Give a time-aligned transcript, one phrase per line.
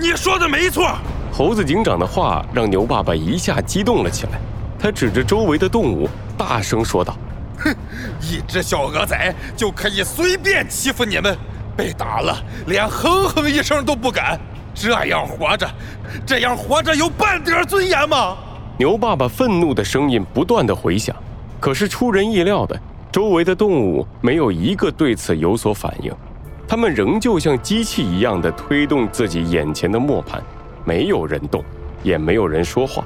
[0.00, 0.96] 你说的没错。
[1.30, 4.40] 猴子警长的话让牛爸爸一下激动了起来，
[4.78, 7.16] 他指着周围的动物，大声说道
[7.58, 7.74] ：“哼，
[8.20, 11.36] 一只小鹅仔就可以随便欺负你们，
[11.76, 14.40] 被打了连哼哼一声都不敢，
[14.74, 15.68] 这样活着，
[16.26, 18.36] 这样活着有半点尊严吗？”
[18.78, 21.14] 牛爸爸愤怒的声音不断的回响，
[21.60, 22.80] 可是出人意料的，
[23.12, 26.10] 周围的动物没有一个对此有所反应，
[26.70, 30.40] 它们仍旧像机器一样的推动自己眼前的磨盘。
[30.84, 31.64] 没有人动，
[32.04, 33.02] 也没有人说话，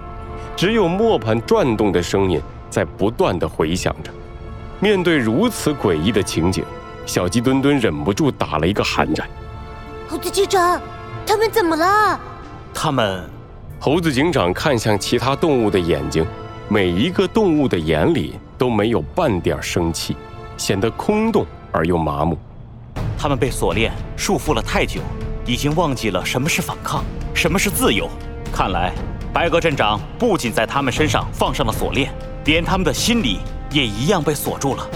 [0.55, 2.39] 只有磨盘转动的声音
[2.69, 4.11] 在不断的回响着。
[4.81, 6.63] 面对如此诡异的情景，
[7.07, 9.27] 小鸡墩墩忍不住打了一个寒战。
[10.11, 10.79] 猴子警长，
[11.27, 12.21] 他们怎么了？
[12.75, 13.25] 他们……
[13.81, 16.27] 猴子警长看向其他动物的眼睛，
[16.69, 20.15] 每一个动物的眼里都没有半点生气，
[20.59, 22.39] 显得空洞而又麻木。
[23.25, 25.01] 他们被锁链束缚了太久，
[25.47, 27.03] 已经忘记了什么是反抗。
[27.35, 28.07] 什么是自由？
[28.53, 28.93] 看来
[29.33, 32.13] 白鸽镇长不仅在他们身上放上了锁链，
[32.45, 34.87] 连他们的心里也一样被锁住了。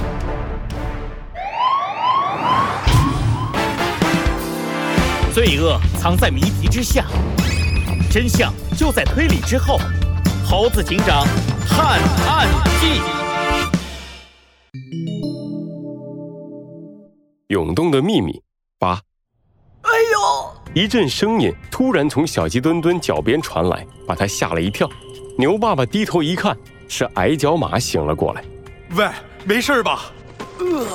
[5.32, 7.06] 罪恶藏在谜题之下，
[8.10, 9.80] 真相就在推理之后。
[10.44, 11.26] 猴子警长
[11.66, 12.46] 探案
[12.78, 13.00] 记：
[17.98, 18.40] 的秘密
[18.78, 19.00] 八。
[19.82, 20.52] 哎呦！
[20.72, 24.88] 一阵声音突然从小鸡墩墩脚边传来，把他吓了一跳。
[25.36, 28.44] 牛爸爸低头一看，是矮脚马醒了过来。
[28.94, 29.08] 喂，
[29.44, 30.12] 没事吧？
[30.60, 30.86] 饿，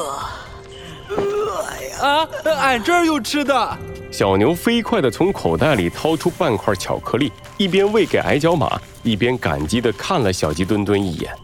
[1.09, 2.07] 饿呀！
[2.07, 3.77] 啊，俺这儿有吃的。
[4.09, 11.35] 小牛飞快地从口袋里掏出半块巧克力，一边喂给矮脚马，一边感激地看了小鸡墩墩一眼。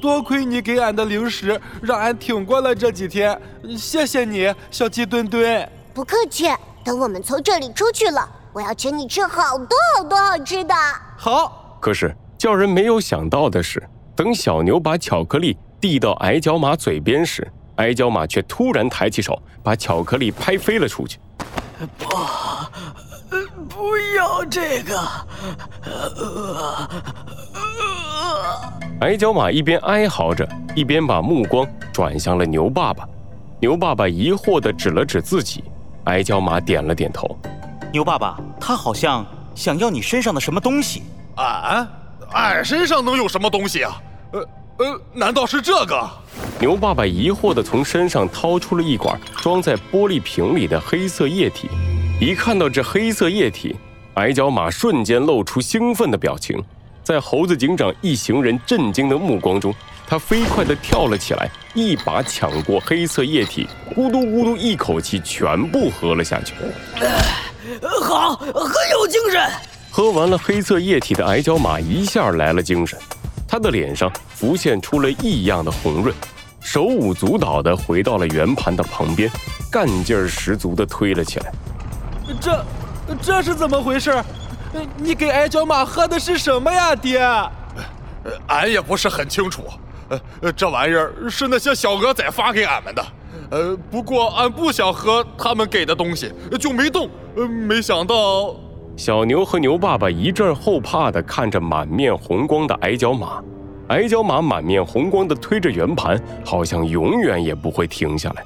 [0.00, 3.38] 多亏你给俺的零食，让俺挺过了这几天。
[3.76, 5.70] 谢谢你，小鸡墩墩。
[5.92, 6.48] 不客气。
[6.82, 10.74] 等我们从这里出去了，我要请你吃好多好多好吃的。
[11.16, 11.78] 好。
[11.78, 13.82] 可是叫人没有想到的是，
[14.16, 17.46] 等小牛把巧克力递到矮脚马嘴边时，
[17.76, 21.18] 矮脚马却突然抬起手，把巧克力拍飞了出去。
[21.98, 22.08] 不，
[23.68, 24.98] 不要这个。
[29.00, 33.08] 矮脚马一边哀嚎着，一边把目光转向了牛爸爸。
[33.58, 35.64] 牛爸爸疑惑地指了指自己。
[36.04, 37.34] 矮脚马点了点头，
[37.92, 39.24] 牛爸爸，他好像
[39.54, 41.02] 想要你身上的什么东西。
[41.36, 41.88] 俺，
[42.32, 44.02] 俺身上能有什么东西啊？
[44.32, 46.10] 呃呃，难道是这个？
[46.58, 51.70] 牛爸爸疑惑地从身上掏出了一管装在玻璃瓶里的黑色液体。
[52.20, 53.76] 一看到这黑色液体，
[54.14, 56.62] 矮脚马瞬间露出兴奋的表情。
[57.10, 59.74] 在猴子警长一行人震惊的目光中。
[60.06, 63.66] 他飞快地跳了起来，一把抢过黑色液体，
[63.96, 66.54] 咕嘟咕嘟一口气全部喝了下去。
[68.00, 68.54] 好，很
[68.92, 69.44] 有精神。
[69.90, 72.96] 喝完了黑色液体的矮脚马一下来了精神，
[73.48, 76.14] 他的脸上浮现出了异样的红润，
[76.60, 79.28] 手舞足蹈地回到了圆盘的旁边，
[79.68, 81.52] 干劲儿十足地推了起来。
[82.40, 82.64] 这，
[83.20, 84.12] 这是怎么回事？
[84.96, 87.20] 你给矮脚马喝的是什么呀，爹？
[88.48, 89.64] 俺也不是很清楚。
[90.42, 93.06] 呃，这玩意儿是那些小鹅仔发给俺们的，
[93.50, 97.08] 呃，不过俺不想喝他们给的东西，就没动。
[97.36, 98.56] 呃，没想到，
[98.96, 103.40] 小牛和牛爸爸一阵后怕的看着满面红光的矮脚马，
[103.88, 108.44] 矮脚马满面红光的推着圆盘，好像永远也不会停下来。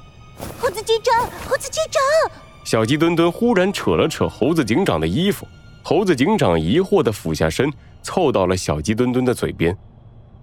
[0.59, 2.31] 猴子警长，猴子警长！
[2.63, 5.47] 小鸡墩墩忽然扯了扯猴子警长的衣服，
[5.87, 9.77] 猴子警长疑惑的俯下身，凑到了小鸡墩墩的嘴边。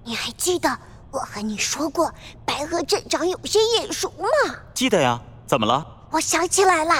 [0.04, 0.69] 你还记得？
[1.10, 2.08] 我和你说过，
[2.47, 4.54] 白鹅镇长有些眼熟吗？
[4.72, 5.84] 记得呀，怎么了？
[6.12, 6.94] 我想起来了，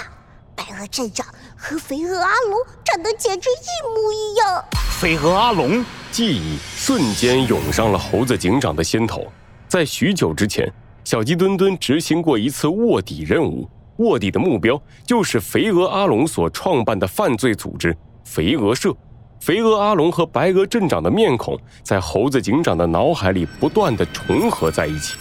[0.57, 1.25] 白鹅镇长
[1.57, 4.65] 和肥鹅阿龙长得简直一模一样。
[5.01, 9.25] 肥鹅阿龙，记忆瞬间涌上了猴子警长的心头。
[9.69, 10.69] 在许久之前，
[11.05, 17.97] 小鸡墩墩执行过一次卧底任务，卧底的目标就是肥鹅阿龙所创办的犯罪组织——
[18.33, 18.97] 肥鹅社。
[19.41, 25.19] 肥鹅阿龙和白鹅镇长的面孔在猴子警长的脑海里不断的重合在一起。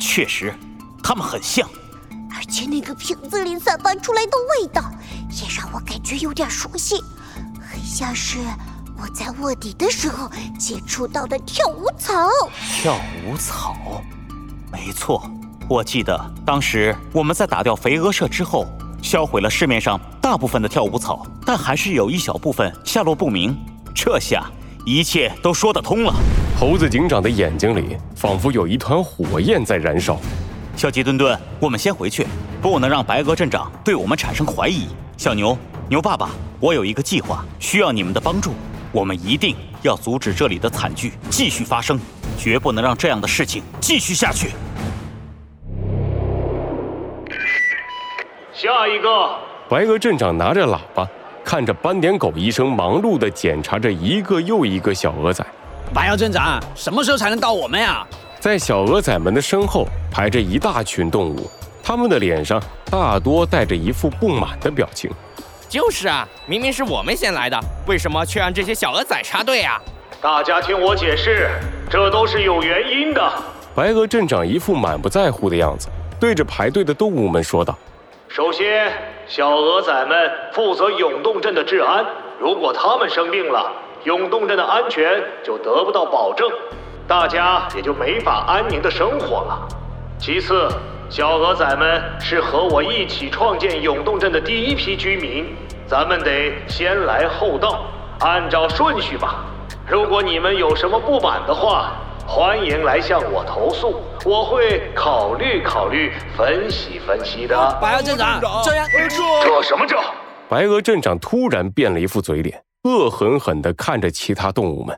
[0.00, 0.54] 确实，
[1.02, 1.68] 他们很像，
[2.34, 4.82] 而且那个瓶子里散发出来的味道
[5.30, 6.96] 也让我感觉有点熟悉，
[7.60, 8.38] 很像是
[8.96, 12.14] 我在卧底的时候接触到的跳舞草。
[12.80, 12.96] 跳
[13.26, 13.76] 舞草，
[14.72, 15.30] 没错，
[15.68, 18.66] 我记得当时我们在打掉肥鹅社之后。
[19.00, 19.98] 销毁了市面上
[20.28, 23.56] 大部分的跳舞草，但还是有一小部分下落不明。
[23.94, 24.44] 这下
[24.84, 26.12] 一切都说得通了。
[26.60, 30.20] 猴子警长的眼睛里仿佛有一团火焰在燃烧。
[30.76, 32.26] 小鸡墩墩，我们先回去，
[32.60, 34.88] 不能让白鹅镇长对我们产生怀疑。
[35.16, 35.56] 小牛，
[35.88, 36.28] 牛爸爸，
[36.60, 38.52] 我有一个计划，需要你们的帮助。
[38.92, 41.98] 我们一定要阻止这里的惨剧继续发生，
[42.36, 44.50] 绝不能让这样的事情继续下去。
[48.52, 51.06] 下一个，白鹅镇长拿着喇叭，
[51.44, 55.44] 看着斑点狗医生忙碌地检查着一个又一个小鹅仔。
[55.92, 58.02] 白鹅镇长，什么时候才能到我们呀？
[58.40, 61.50] 在小鹅仔们的身后排着一大群动物，
[61.82, 62.58] 他们的脸上
[62.90, 65.10] 大多带着一副不满的表情。
[65.68, 69.78] 就是啊，明明是我们先来的，为什么却让这些小鹅仔插队啊？
[70.18, 71.50] 大家听我解释，
[71.90, 73.32] 这都是有原因的。
[73.74, 75.88] 白鹅镇长一副满不在乎的样子，
[76.18, 77.76] 对着排队的动物们说道。
[78.28, 78.92] 首先，
[79.26, 82.04] 小鹅仔们负责永动镇的治安。
[82.38, 83.72] 如果他们生病了，
[84.04, 86.46] 永动镇的安全就得不到保证，
[87.08, 89.66] 大家也就没法安宁的生活了。
[90.18, 90.68] 其次，
[91.08, 97.86] 小鹅仔们是和我一起创建永动镇的第一批居民，咱们得先来后到，
[98.20, 99.36] 按照顺序吧。
[99.88, 101.92] 如果你们有什么不满的话，
[102.30, 107.56] 欢迎来向我投诉，我会考虑考虑，分析分析的。
[107.80, 108.86] 白鹅镇长，这样
[109.40, 109.96] 这什么这？
[110.46, 114.94] 白鹅镇长突然变了一副嘴脸，恶狠狠地看着其他动物们。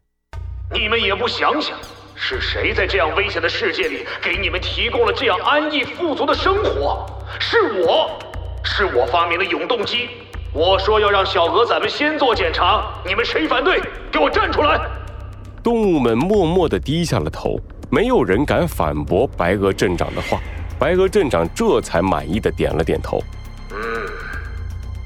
[0.73, 1.79] 你们也不想想，
[2.17, 7.07] 是谁在这样危险的世界里给你们提供了这样安逸富足的生活？
[7.39, 8.11] 是我，
[8.65, 10.11] 是我发明了永动机。
[10.53, 13.81] 我说要让小鹅仔们先做检查，你们谁反对？
[14.11, 14.81] 给我站出来！
[15.63, 17.59] 动物们默默地低下了头，
[17.91, 20.39] 没有人敢反驳白鹅镇长的话。
[20.79, 23.23] 白鹅镇长这才满意的点了点头。
[23.71, 23.79] 嗯，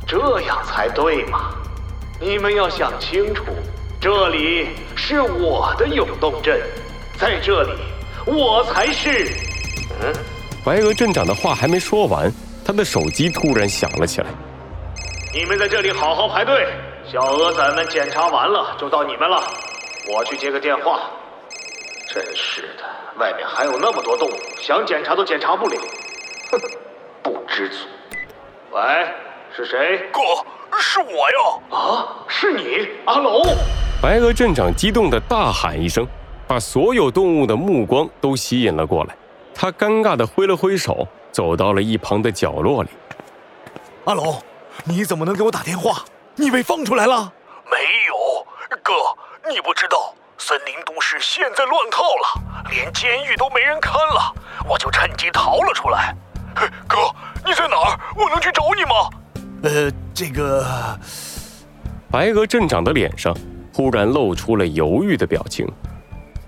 [0.06, 1.50] 这样才对嘛！
[2.20, 3.42] 你们要想清楚，
[4.00, 6.60] 这里是我的永动镇，
[7.18, 7.72] 在这里
[8.24, 9.32] 我才是……
[10.00, 10.14] 嗯，
[10.64, 12.32] 白鹅镇长的话还没说完，
[12.64, 14.28] 他的手机突然响了起来。
[15.34, 16.68] 你们在这里好好排队，
[17.12, 19.42] 小鹅仔们检查完了就到你们了。
[20.12, 21.10] 我去接个电话。
[22.08, 22.84] 真是的，
[23.18, 25.76] 外面还有那么多动物，想检查都检查不了。
[26.52, 26.60] 哼，
[27.22, 27.86] 不知足。
[28.70, 28.80] 喂，
[29.56, 29.98] 是谁？
[30.12, 30.20] 哥，
[30.78, 31.76] 是我呀！
[31.76, 33.42] 啊，是你，阿龙！
[34.02, 36.06] 白鹅镇长激动的大喊一声，
[36.46, 39.16] 把所有动物的目光都吸引了过来。
[39.54, 42.90] 他尴尬的挥了挥手，走到了一旁的角落里。
[44.04, 44.40] 阿龙，
[44.84, 46.04] 你怎么能给我打电话？
[46.36, 47.32] 你被放出来了？
[47.64, 48.46] 没有，
[48.82, 48.92] 哥。
[49.50, 54.35] 你不知道，森林都市现在乱套了，连监狱都没人看了，
[54.67, 56.17] 我就趁机逃了出来。
[56.56, 56.96] 嘿哥，
[57.44, 58.00] 你在哪儿？
[58.17, 59.11] 我能去找你吗？
[59.62, 60.99] 呃，这个……
[62.11, 63.37] 白鹅镇长的脸上
[63.75, 65.70] 忽然露出了犹豫的表情。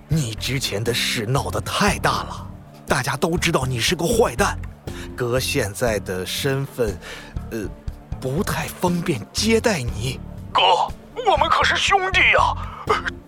[0.09, 2.47] 你之前的事闹得太大了，
[2.87, 4.59] 大家都知道你是个坏蛋。
[5.15, 6.99] 哥现在的身份，
[7.51, 7.69] 呃，
[8.21, 10.19] 不太方便接待你。
[10.51, 10.63] 哥，
[11.31, 12.73] 我们可是兄弟呀！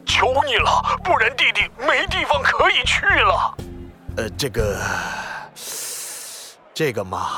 [0.06, 3.55] 求你了，不然弟弟没地方可以去了。
[4.16, 4.81] 呃，这个，
[6.75, 7.28] 这个嘛，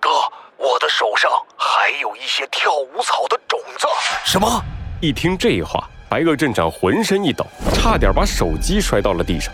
[0.00, 0.10] 哥，
[0.56, 3.86] 我的手上还有一些跳舞草的种子。
[4.24, 4.62] 什么？
[5.00, 9.52] 一听这话，白鹅镇长浑身一抖，差点把手机摔到了地上。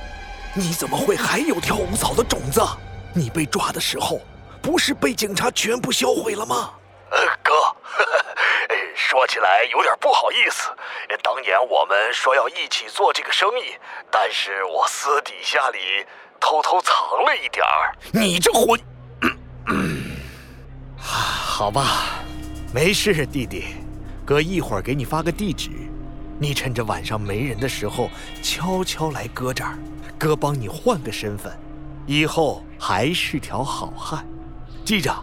[0.55, 2.63] 你怎么会还有跳舞草的种子？
[3.13, 4.21] 你被抓的时候，
[4.63, 6.71] 不是被警察全部销毁了吗？
[7.11, 7.53] 呃，哥。
[9.09, 10.69] 说起来有点不好意思，
[11.23, 13.73] 当年我们说要一起做这个生意，
[14.11, 16.05] 但是我私底下里
[16.41, 16.93] 偷偷藏
[17.25, 17.95] 了一点儿。
[18.13, 18.81] 你这混
[20.99, 22.19] 好吧，
[22.75, 23.77] 没事，弟弟，
[24.25, 25.71] 哥一会儿给你发个地址，
[26.41, 28.11] 你趁着晚上没人的时候
[28.43, 29.79] 悄悄来哥这儿，
[30.19, 31.57] 哥帮你换个身份，
[32.07, 34.27] 以后还是条好汉。
[34.85, 35.15] 记着，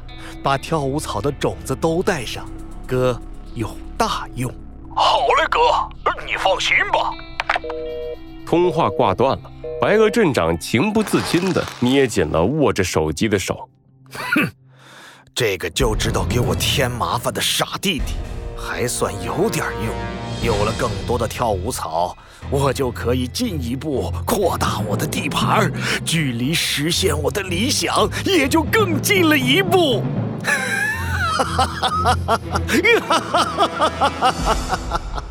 [0.41, 2.47] 把跳舞草的种子都带上，
[2.87, 3.19] 哥。
[3.55, 4.51] 有大用，
[4.95, 5.59] 好嘞，哥，
[6.25, 7.13] 你放心吧。
[8.47, 13.69] 通话挂断了，白鹅镇长情不自禁地捏紧了握着手机的手。
[14.11, 14.49] 哼，
[15.35, 18.13] 这个就知道给我添麻烦的傻弟弟，
[18.57, 19.93] 还算有点用。
[20.43, 22.17] 有了更多的跳舞草，
[22.49, 25.71] 我就可以进一步扩大我的地盘，
[26.03, 30.03] 距离实现我的理想也就更近了一步。
[31.33, 32.39] 哈哈哈哈哈！
[32.67, 34.31] 哈哈哈哈哈哈！
[34.31, 35.22] 哈哈！